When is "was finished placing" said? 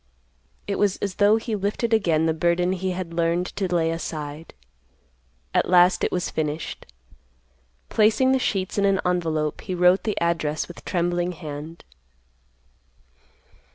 6.11-8.31